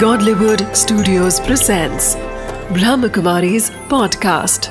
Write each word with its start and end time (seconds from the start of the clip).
Godlywood 0.00 0.62
Studios 0.76 1.38
presents 1.40 2.16
Brahmakumari's 2.76 3.70
podcast. 3.92 4.68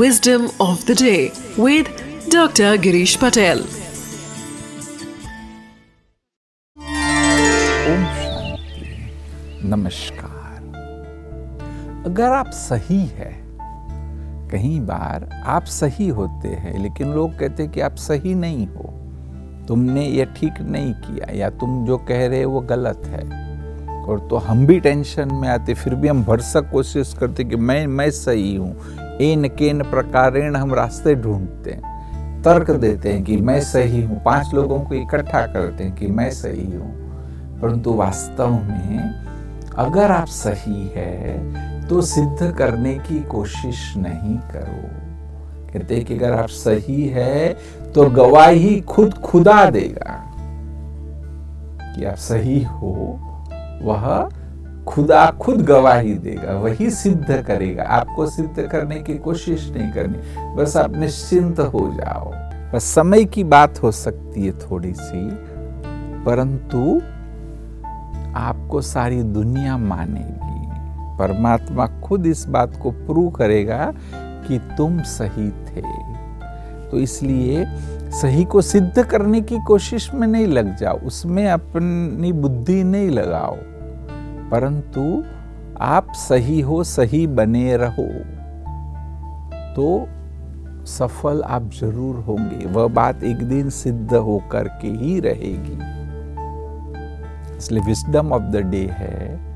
Wisdom 0.00 0.50
of 0.60 0.84
the 0.86 0.94
day 0.94 1.32
with 1.56 1.86
Dr. 2.28 2.76
Girish 2.86 3.16
Patel. 3.18 3.62
Om 7.92 8.04
Shanti 8.18 9.68
नमस्कार 9.68 10.60
अगर 12.06 12.32
आप 12.32 12.50
सही 12.64 13.00
है 13.20 13.32
कई 14.50 14.78
बार 14.90 15.28
आप 15.56 15.64
सही 15.78 16.08
होते 16.18 16.48
हैं 16.64 16.78
लेकिन 16.82 17.12
लोग 17.14 17.38
कहते 17.38 17.62
हैं 17.62 17.72
कि 17.72 17.80
आप 17.80 17.96
सही 18.08 18.34
नहीं 18.34 18.66
हो 18.66 18.83
तुमने 19.68 20.06
ये 20.06 20.24
ठीक 20.36 20.60
नहीं 20.60 20.92
किया 20.94 21.32
या 21.34 21.50
तुम 21.50 21.84
जो 21.86 21.96
कह 21.98 22.26
रहे 22.26 22.42
हो 22.42 22.50
वो 22.52 22.60
गलत 22.60 23.02
है। 23.06 23.22
और 24.04 24.18
तो 24.30 24.36
हम 24.36 24.66
भी 24.66 24.78
टेंशन 24.80 25.34
में 25.34 25.48
आते 25.48 25.74
फिर 25.74 25.94
भी 25.94 26.08
हम 26.08 26.22
भरसक 26.24 26.70
कोशिश 26.70 27.14
करते 27.20 27.44
कि 27.44 27.56
मैं 27.56 27.86
मैं 27.86 28.10
सही 28.10 28.54
हूँ। 28.56 28.74
एन 29.20 29.48
केन 29.48 29.82
प्रकारेण 29.82 30.56
हम 30.56 30.74
रास्ते 30.74 31.14
ढूंढते 31.14 31.70
हैं। 31.70 32.42
तर्क 32.42 32.70
देते 32.70 33.12
हैं 33.12 33.22
कि 33.24 33.36
मैं 33.36 33.60
सही 33.60 34.02
हूँ। 34.02 34.22
पाँच 34.24 34.54
लोगों 34.54 34.80
को 34.80 34.94
इकट्ठा 34.94 35.46
करते 35.46 35.84
हैं 35.84 35.94
कि 35.94 36.06
मैं 36.06 36.30
सही 36.30 36.70
हूँ। 36.72 36.90
परंतु 37.60 37.92
वास्तव 37.92 38.50
में 38.50 39.24
अगर 39.78 40.10
आप 40.10 40.26
सही 40.26 40.86
है 40.94 41.88
तो 41.88 42.00
सिद्ध 42.02 42.52
करने 42.58 42.94
की 42.98 43.22
कोशिश 43.22 43.92
नहीं 43.96 44.36
करो। 44.50 45.13
कहते 45.74 45.96
हैं 45.96 46.04
कि 46.04 46.14
अगर 46.14 46.32
आप 46.32 46.48
सही 46.48 47.06
है 47.08 47.56
तो 47.94 48.06
गवाही 48.10 48.80
खुद 48.80 49.14
खुदा 49.14 49.64
देगा। 49.70 50.20
कि 51.96 52.04
आप 52.04 52.14
सही 52.14 52.62
हो, 52.64 53.18
वह 53.82 54.28
खुदा 54.86 55.26
खुद 55.40 55.62
गवाही 55.62 56.14
देगा, 56.14 56.52
वही 56.58 56.90
सिद्ध 56.90 57.42
करेगा। 57.46 57.82
आपको 57.82 58.26
सिद्ध 58.26 58.62
करने 58.62 59.00
की 59.00 59.14
कोशिश 59.18 59.70
नहीं 59.76 59.92
करनी, 59.92 60.18
बस 60.54 60.76
आप 60.76 60.96
निश्चिंत 60.96 61.60
हो 61.60 61.90
जाओ। 61.94 62.32
बस 62.74 62.84
समय 62.84 63.24
की 63.24 63.44
बात 63.44 63.82
हो 63.82 63.90
सकती 63.92 64.46
है 64.46 64.52
थोड़ी 64.52 64.92
सी 64.92 65.28
परंतु 66.24 67.00
आपको 68.36 68.80
सारी 68.80 69.22
दुनिया 69.22 69.76
मानेगी। 69.78 70.42
परमात्मा 71.18 71.86
खुद 71.86 72.26
इस 72.26 72.44
बात 72.48 72.72
को 72.82 72.90
प्रूव 72.90 73.30
करेगा 73.30 73.92
कि 74.48 74.58
तुम 74.58 75.02
सही 75.02 75.50
थे। 75.50 75.82
तो 76.90 76.98
इसलिए 76.98 77.64
सही 78.10 78.44
को 78.44 78.60
सिद्ध 78.62 79.02
करने 79.02 79.40
की 79.40 79.58
कोशिश 79.66 80.14
में 80.14 80.26
नहीं 80.28 80.46
लग 80.46 80.76
जाओ, 80.76 80.98
उसमें 80.98 81.46
अपनी 81.48 82.32
बुद्धि 82.32 82.84
नहीं 82.84 83.10
लगाओ। 83.10 83.56
परंतु 84.50 85.24
आप 85.80 86.12
सही 86.12 86.60
हो, 86.60 86.84
सही 86.84 87.26
बने 87.26 87.76
रहो। 87.76 88.08
तो 89.74 90.08
सफल 90.86 91.42
आप 91.42 91.70
ज़रूर 91.80 92.16
होंगे, 92.16 92.66
वह 92.66 92.88
बात 92.88 93.24
एक 93.24 93.36
दिन 93.36 93.70
सिद्ध 93.70 94.14
होकर 94.14 94.68
के 94.68 94.88
ही 94.88 95.20
रहेगी। 95.20 95.78
इसलिए 97.56 97.82
विस्डम 97.82 98.32
ऑफ़ 98.32 98.42
द 98.42 98.56
डे 98.56 98.86
है। 98.90 99.53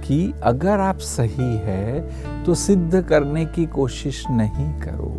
कि 0.00 0.32
अगर 0.42 0.80
आप 0.80 0.98
सही 0.98 1.56
है 1.64 2.44
तो 2.44 2.54
सिद्ध 2.54 3.02
करने 3.02 3.44
की 3.46 3.66
कोशिश 3.66 4.24
नहीं 4.30 4.72
करो। 4.80 5.14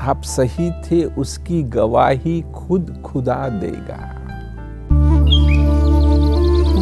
आप 0.00 0.22
सही 0.22 0.70
थे, 0.82 1.04
उसकी 1.04 1.62
गवाही 1.62 2.40
खुद 2.54 3.02
खुदा 3.06 3.48
देगा। 3.62 4.12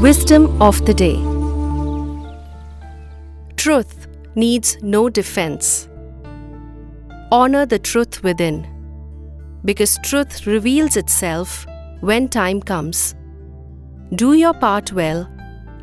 Wisdom 0.00 0.46
of 0.62 0.82
the 0.82 0.96
day 0.98 1.12
truth 3.56 4.36
needs 4.36 4.76
no 4.84 5.06
defence 5.08 5.88
honour 7.32 7.64
the 7.64 7.80
truth 7.84 8.24
within 8.40 8.62
because 9.64 9.98
truth 10.00 10.48
reveals 10.48 10.96
itself 11.08 12.04
when 12.04 12.26
time 12.26 12.60
comes 12.60 13.14
do 14.14 14.32
your 14.32 14.54
part 14.62 14.92
well 14.92 15.24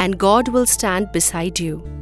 and 0.01 0.17
God 0.17 0.47
will 0.47 0.66
stand 0.66 1.12
beside 1.12 1.59
you. 1.59 2.00